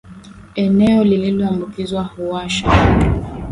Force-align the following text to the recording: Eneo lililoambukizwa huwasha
Eneo 0.55 1.03
lililoambukizwa 1.03 2.03
huwasha 2.03 2.67